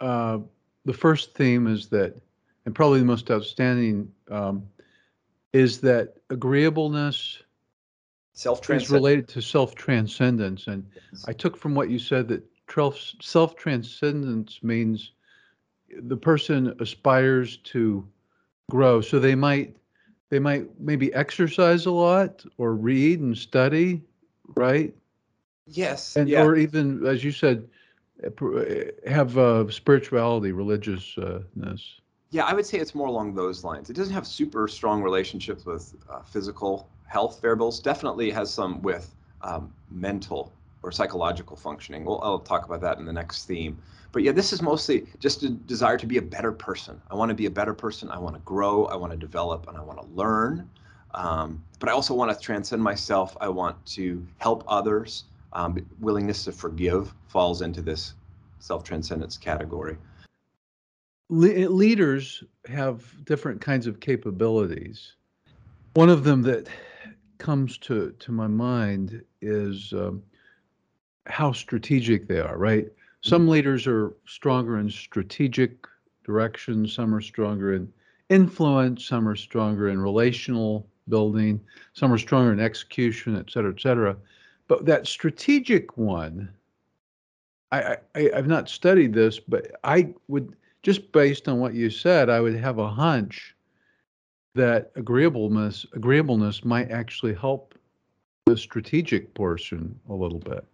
[0.00, 0.38] uh,
[0.84, 2.20] the first theme is that,
[2.66, 4.64] and probably the most outstanding, um,
[5.52, 7.42] is that agreeableness
[8.84, 10.66] is related to self transcendence.
[10.66, 10.86] And
[11.26, 12.44] I took from what you said that
[13.20, 15.12] self transcendence means
[16.02, 18.06] the person aspires to
[18.70, 19.00] grow.
[19.00, 19.76] So they might
[20.30, 24.02] they might maybe exercise a lot or read and study,
[24.54, 24.94] right?
[25.66, 26.16] Yes.
[26.16, 26.42] And yeah.
[26.42, 27.68] or even as you said,
[28.22, 32.00] eh, eh, have uh, spirituality, religiousness.
[32.30, 33.88] Yeah, I would say it's more along those lines.
[33.88, 37.80] It doesn't have super strong relationships with uh, physical health variables.
[37.80, 42.04] Definitely has some with um, mental or psychological functioning.
[42.04, 43.78] Well, I'll talk about that in the next theme.
[44.12, 47.00] But yeah, this is mostly just a desire to be a better person.
[47.10, 48.10] I want to be a better person.
[48.10, 48.86] I want to grow.
[48.86, 50.68] I want to develop, and I want to learn.
[51.18, 53.36] Um, but I also want to transcend myself.
[53.40, 55.24] I want to help others.
[55.52, 58.14] Um, willingness to forgive falls into this
[58.60, 59.96] self transcendence category
[61.28, 65.14] le- leaders have different kinds of capabilities.
[65.94, 66.68] One of them that
[67.38, 70.22] comes to, to my mind is um,
[71.26, 72.88] how strategic they are, right?
[73.20, 73.50] Some mm-hmm.
[73.50, 75.86] leaders are stronger in strategic
[76.24, 77.92] direction, some are stronger in
[78.28, 81.60] influence, some are stronger in relational building,
[81.92, 84.16] some are stronger in execution, et cetera, et cetera.
[84.68, 86.48] But that strategic one,
[87.72, 92.30] I, I I've not studied this, but I would just based on what you said,
[92.30, 93.54] I would have a hunch
[94.54, 97.74] that agreeableness agreeableness might actually help
[98.46, 100.64] the strategic portion a little bit.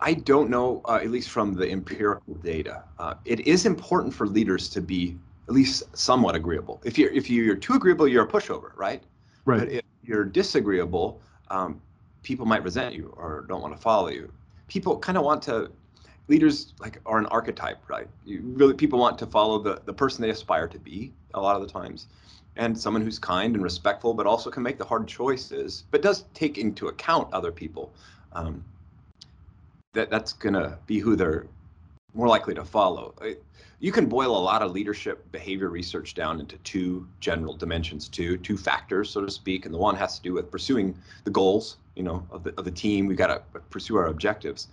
[0.00, 2.84] I don't know, uh, at least from the empirical data.
[2.98, 6.80] Uh, it is important for leaders to be at least somewhat agreeable.
[6.84, 9.02] If you're if you're too agreeable, you're a pushover, right?
[9.48, 9.60] Right.
[9.60, 11.80] But if you're disagreeable, um,
[12.22, 14.30] people might resent you or don't want to follow you.
[14.66, 15.70] People kind of want to
[16.28, 18.06] leaders like are an archetype, right?
[18.26, 21.56] You really people want to follow the the person they aspire to be a lot
[21.56, 22.08] of the times,
[22.56, 26.26] and someone who's kind and respectful, but also can make the hard choices, but does
[26.34, 27.94] take into account other people.
[28.34, 28.62] Um,
[29.94, 31.46] that that's gonna be who they're
[32.18, 33.14] more likely to follow.
[33.80, 38.36] You can boil a lot of leadership behavior research down into two general dimensions, two
[38.38, 41.78] two factors, so to speak, and the one has to do with pursuing the goals,
[41.94, 43.06] you know, of the of the team.
[43.06, 44.68] We've got to pursue our objectives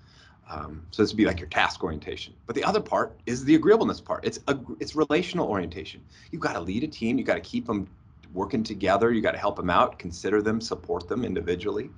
[0.50, 2.34] um, so this would be like your task orientation.
[2.46, 4.26] But the other part is the agreeableness part.
[4.26, 6.02] It's a, it's relational orientation.
[6.32, 7.18] You've got to lead a team.
[7.18, 7.88] You've got to keep them
[8.34, 9.12] working together.
[9.12, 11.90] You got to help them out, consider them, support them individually.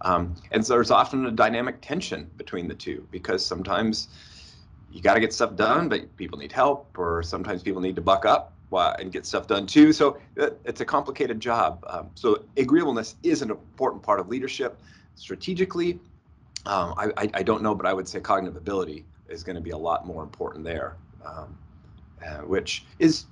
[0.00, 4.08] Um, and so there's often a dynamic tension between the two because sometimes
[4.94, 8.02] you got to get stuff done, but people need help, or sometimes people need to
[8.02, 8.52] buck up
[8.98, 9.92] and get stuff done too.
[9.92, 11.84] So uh, it's a complicated job.
[11.86, 14.80] Um, so agreeableness is an important part of leadership.
[15.14, 16.00] Strategically,
[16.66, 19.70] um, I, I, don't know, but I would say cognitive ability is going to be
[19.70, 21.56] a lot more important there, um,
[22.26, 23.26] uh, which is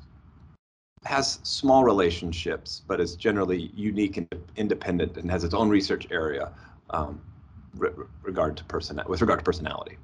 [1.05, 6.53] has small relationships, but is generally unique and independent and has its own research area
[6.91, 7.21] um,
[7.77, 7.91] re-
[8.23, 9.97] regard to person with regard to personality.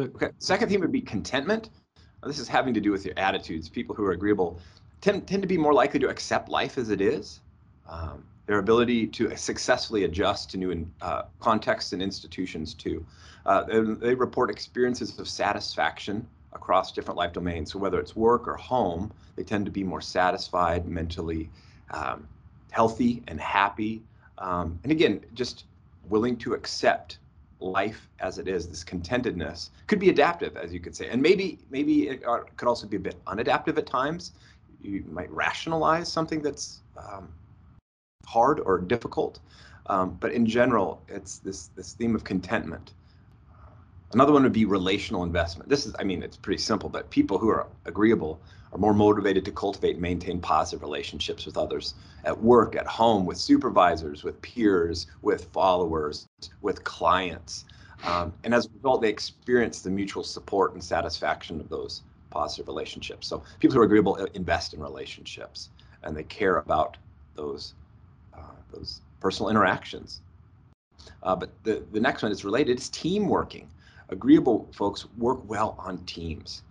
[0.00, 1.70] Okay, second theme would be contentment.
[2.24, 3.68] this is having to do with your attitudes.
[3.68, 4.58] People who are agreeable
[5.00, 7.40] tend tend to be more likely to accept life as it is.
[7.88, 13.04] Um, their ability to successfully adjust to new uh, contexts and institutions too.
[13.46, 13.62] Uh,
[14.00, 17.72] they report experiences of satisfaction across different life domains.
[17.72, 21.48] So whether it's work or home, they tend to be more satisfied, mentally
[21.90, 22.26] um,
[22.70, 24.02] healthy and happy.
[24.38, 25.64] Um, and again, just
[26.08, 27.18] willing to accept
[27.60, 28.68] life as it is.
[28.68, 32.68] This contentedness could be adaptive, as you could say, and maybe maybe it uh, could
[32.68, 34.32] also be a bit unadaptive at times.
[34.82, 37.28] You might rationalize something that's um,
[38.26, 39.40] hard or difficult.
[39.86, 42.92] Um, but in general, it's this this theme of contentment.
[44.12, 45.68] Another one would be relational investment.
[45.68, 48.40] This is, I mean, it's pretty simple, but people who are agreeable
[48.72, 51.94] are more motivated to cultivate and maintain positive relationships with others
[52.24, 56.26] at work, at home, with supervisors, with peers, with followers,
[56.62, 57.64] with clients.
[58.04, 62.68] Um, and as a result, they experience the mutual support and satisfaction of those positive
[62.68, 63.26] relationships.
[63.26, 65.70] So people who are agreeable invest in relationships
[66.02, 66.96] and they care about
[67.34, 67.74] those
[68.72, 70.20] those personal interactions.
[71.22, 73.68] Uh, but the, the next one is related, it's team working.
[74.08, 76.62] Agreeable folks work well on teams.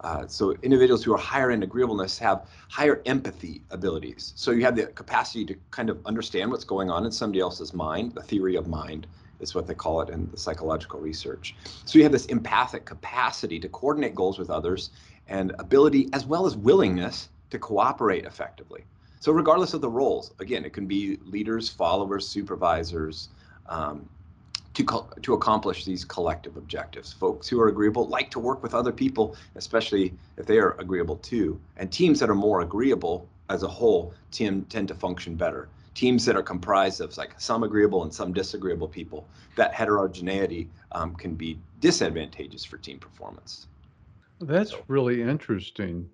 [0.00, 4.32] Uh, so individuals who are higher in agreeableness have higher empathy abilities.
[4.36, 7.74] So you have the capacity to kind of understand what's going on in somebody else's
[7.74, 8.14] mind.
[8.14, 9.06] The theory of mind
[9.40, 11.56] is what they call it in the psychological research.
[11.84, 14.90] So you have this empathic capacity to coordinate goals with others
[15.26, 18.84] and ability as well as willingness to cooperate effectively.
[19.20, 23.30] So regardless of the roles, again, it can be leaders, followers, supervisors,
[23.66, 24.08] um,
[24.78, 27.12] to, to accomplish these collective objectives.
[27.12, 31.16] Folks who are agreeable like to work with other people, especially if they are agreeable
[31.16, 31.58] too.
[31.76, 35.68] And teams that are more agreeable as a whole team tend to function better.
[35.94, 39.26] Teams that are comprised of like some agreeable and some disagreeable people,
[39.56, 43.66] that heterogeneity um, can be disadvantageous for team performance.
[44.40, 46.08] That's really interesting.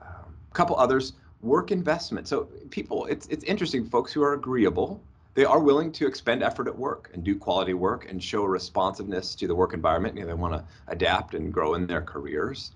[0.00, 2.26] A um, couple others, work investment.
[2.26, 3.84] So people, it's it's interesting.
[3.84, 5.00] Folks who are agreeable,
[5.34, 9.34] they are willing to expend effort at work and do quality work and show responsiveness
[9.36, 10.16] to the work environment.
[10.16, 12.72] You know, they want to adapt and grow in their careers.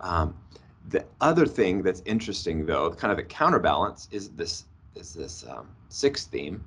[0.00, 0.34] Um,
[0.88, 5.68] the other thing that's interesting, though, kind of a counterbalance, is this is this um,
[5.90, 6.64] sixth theme.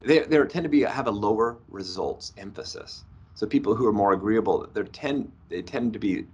[0.00, 3.04] They, they tend to be have a lower results emphasis.
[3.34, 6.26] So people who are more agreeable, they tend they tend to be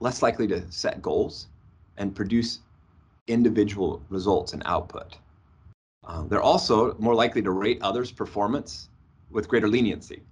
[0.00, 1.46] less likely to set goals
[1.96, 2.60] and produce
[3.28, 5.18] individual results and output.
[6.08, 8.88] Uh, they're also more likely to rate others' performance
[9.30, 10.22] with greater leniency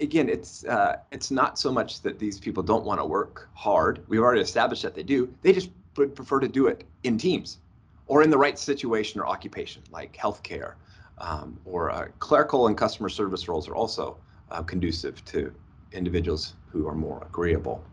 [0.00, 4.04] again, it's uh, it's not so much that these people don't want to work hard.
[4.08, 5.32] We've already established that they do.
[5.42, 7.58] They just would prefer to do it in teams,
[8.06, 10.74] or in the right situation or occupation, like healthcare,
[11.18, 14.16] um, or uh, clerical and customer service roles are also
[14.50, 15.52] uh, conducive to
[15.92, 17.84] individuals who are more agreeable.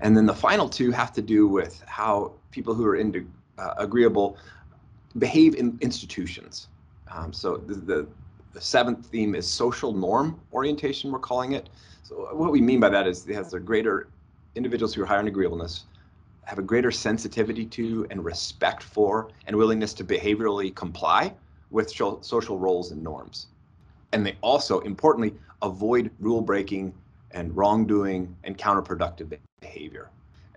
[0.00, 3.26] And then the final two have to do with how people who are into
[3.58, 4.36] uh, agreeable
[5.18, 6.68] behave in institutions.
[7.10, 8.06] Um, so the, the
[8.52, 11.68] the seventh theme is social norm orientation, we're calling it.
[12.02, 14.08] So what we mean by that is it has a greater
[14.54, 15.84] individuals who are higher in agreeableness
[16.46, 21.34] have a greater sensitivity to and respect for and willingness to behaviorally comply
[21.70, 23.48] with social roles and norms.
[24.12, 26.94] And they also, importantly, avoid rule breaking
[27.32, 30.08] and wrongdoing and counterproductive behavior.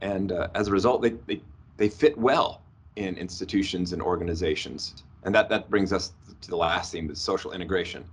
[0.01, 1.41] And uh, as a result, they, they,
[1.77, 2.61] they fit well
[2.99, 5.03] in institutions and organizations.
[5.23, 8.03] And that, that brings us to the last theme, is social integration.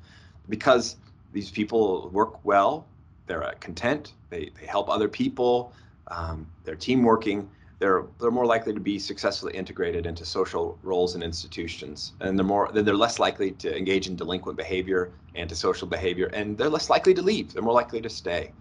[0.49, 0.97] Because
[1.33, 2.87] these people work well,
[3.27, 5.73] they're uh, content, they, they help other people,
[6.09, 11.15] um, they're team working, they're they're more likely to be successfully integrated into social roles
[11.15, 16.31] and institutions, and they're more they're less likely to engage in delinquent behavior, antisocial behavior,
[16.33, 17.53] and they're less likely to leave.
[17.53, 18.53] They're more likely to stay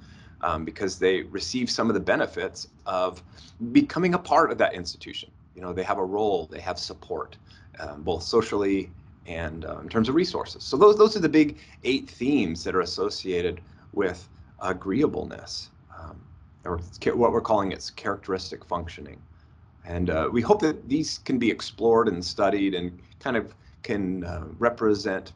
[0.41, 3.23] um, because they receive some of the benefits of
[3.71, 5.29] becoming a part of that institution.
[5.55, 7.37] You know, they have a role, they have support,
[7.79, 8.89] um, both socially
[9.25, 10.63] and uh, in terms of resources.
[10.63, 13.61] So those those are the big eight themes that are associated
[13.93, 14.27] with
[14.61, 16.19] agreeableness, um,
[16.65, 16.77] or
[17.13, 19.21] what we're calling its characteristic functioning.
[19.85, 23.53] And uh, we hope that these can be explored and studied and kind of
[23.83, 25.33] can uh, represent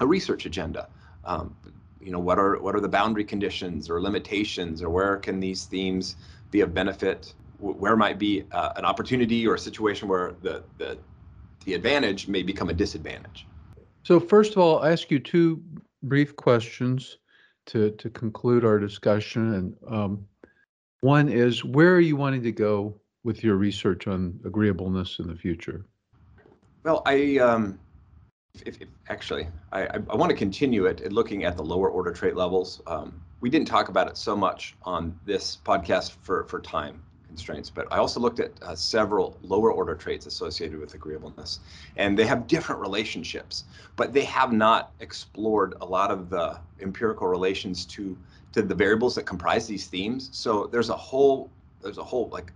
[0.00, 0.88] a research agenda.
[1.24, 1.54] Um,
[2.00, 5.64] you know, what are what are the boundary conditions or limitations, or where can these
[5.64, 6.16] themes
[6.50, 7.34] be of benefit?
[7.58, 10.98] Where might be uh, an opportunity or a situation where the, the
[11.64, 13.46] the advantage may become a disadvantage.
[14.04, 15.62] So first of all, I ask you two
[16.02, 17.18] brief questions
[17.66, 19.54] to to conclude our discussion.
[19.54, 20.26] And um,
[21.00, 25.36] one is, where are you wanting to go with your research on agreeableness in the
[25.36, 25.84] future?
[26.84, 27.78] Well, I um,
[28.64, 32.12] if, if, actually I, I, want to continue it at looking at the lower order
[32.12, 32.80] trait levels.
[32.86, 37.70] Um, we didn't talk about it so much on this podcast for for time constraints,
[37.70, 41.60] but I also looked at uh, several lower order traits associated with agreeableness,
[41.96, 43.64] and they have different relationships,
[43.96, 48.16] but they have not explored a lot of the empirical relations to
[48.52, 50.30] to the variables that comprise these themes.
[50.32, 51.50] So there's a whole
[51.82, 52.52] there's a whole like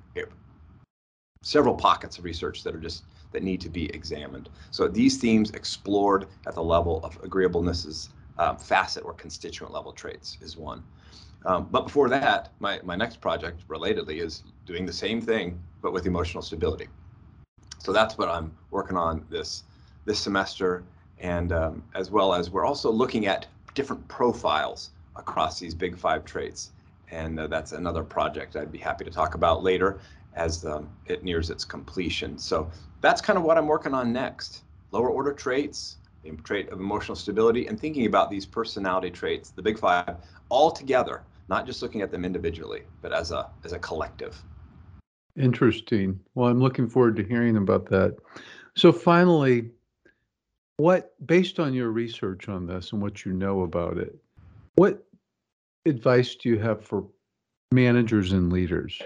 [1.42, 4.48] several pockets of research that are just that need to be examined.
[4.70, 10.38] So these themes explored at the level of agreeableness's um, facet or constituent level traits
[10.40, 10.82] is one.
[11.44, 15.92] Um, but before that, my, my next project, relatedly, is doing the same thing, but
[15.92, 16.88] with emotional stability.
[17.78, 19.64] So that's what I'm working on this
[20.04, 20.84] this semester,
[21.18, 26.24] and um, as well as we're also looking at different profiles across these big five
[26.24, 26.72] traits,
[27.10, 30.00] and uh, that's another project I'd be happy to talk about later
[30.34, 32.38] as um, it nears its completion.
[32.38, 32.70] So
[33.00, 34.62] that's kind of what I'm working on next:
[34.92, 39.62] lower order traits, the trait of emotional stability, and thinking about these personality traits, the
[39.62, 40.16] big five,
[40.48, 44.42] all together not just looking at them individually, but as a as a collective.
[45.36, 46.20] Interesting.
[46.34, 48.16] Well, I'm looking forward to hearing about that.
[48.76, 49.70] So finally,
[50.76, 54.14] what based on your research on this and what you know about it,
[54.74, 55.04] what
[55.86, 57.06] advice do you have for
[57.70, 59.00] managers and leaders?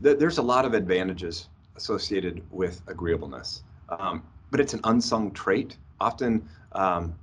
[0.00, 5.76] There's a lot of advantages associated with agreeableness, um, but it's an unsung trait.
[6.00, 7.14] Often, um,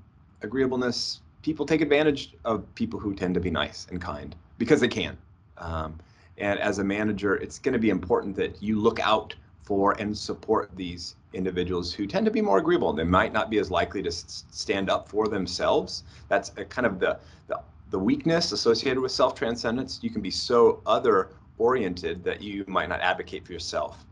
[0.42, 4.88] agreeableness people take advantage of people who tend to be nice and kind because they
[4.88, 5.16] can.
[5.60, 6.00] Um,
[6.40, 10.18] and as a manager, it's going to be important that you look out for and
[10.18, 12.94] support these individuals who tend to be more agreeable.
[12.94, 16.04] They might not be as likely to stand up for themselves.
[16.30, 20.00] That's kind of the, the, the weakness associated with self transcendence.
[20.02, 21.30] You can be so other
[21.60, 24.04] oriented that you might not advocate for yourself.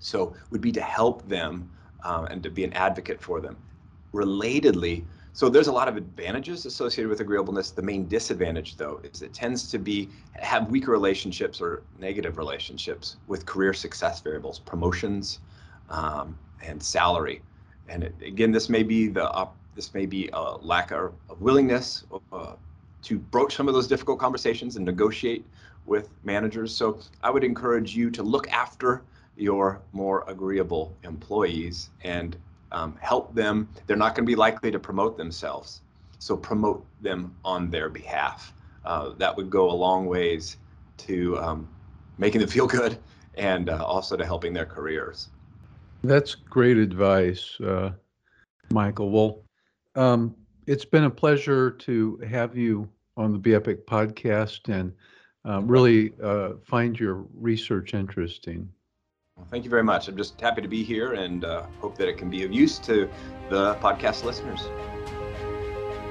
[0.00, 1.70] So would be to help them
[2.02, 3.58] um, and to be an advocate for them.
[4.14, 5.04] Relatedly,
[5.34, 7.70] so there's a lot of advantages associated with agreeableness.
[7.70, 13.16] The main disadvantage, though, is it tends to be have weaker relationships or negative relationships
[13.28, 15.40] with career success variables, promotions,
[15.88, 17.40] um, and salary.
[17.88, 21.40] And it, again, this may be the uh, this may be a lack of, of
[21.40, 22.52] willingness uh,
[23.02, 25.46] to broach some of those difficult conversations and negotiate
[25.86, 26.74] with managers.
[26.74, 29.02] So I would encourage you to look after
[29.36, 32.36] your more agreeable employees and
[32.72, 33.68] um, help them.
[33.86, 35.82] They're not going to be likely to promote themselves,
[36.18, 38.52] so promote them on their behalf.
[38.84, 40.56] Uh, that would go a long ways
[40.98, 41.68] to um,
[42.18, 42.98] making them feel good
[43.36, 45.28] and uh, also to helping their careers.
[46.04, 47.92] That's great advice, uh,
[48.72, 49.10] Michael.
[49.10, 49.44] Well,
[49.94, 50.34] um,
[50.66, 54.92] it's been a pleasure to have you on the Be Epic podcast and
[55.48, 58.68] uh, really uh, find your research interesting.
[59.42, 60.06] Well, thank you very much.
[60.06, 62.78] I'm just happy to be here and uh, hope that it can be of use
[62.78, 63.10] to
[63.50, 64.68] the podcast listeners.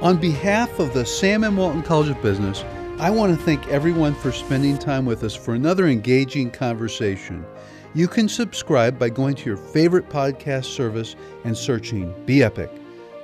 [0.02, 1.56] On behalf of the Sam M.
[1.56, 2.66] Walton College of Business,
[3.00, 7.46] I want to thank everyone for spending time with us for another engaging conversation.
[7.94, 11.16] You can subscribe by going to your favorite podcast service
[11.46, 12.70] and searching Be Epic,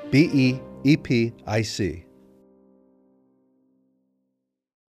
[0.09, 2.06] B E E P I C.